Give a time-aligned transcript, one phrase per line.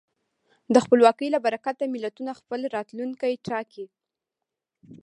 [0.73, 3.85] د خپلواکۍ له برکته ملتونه خپل راتلونکی ټاکي.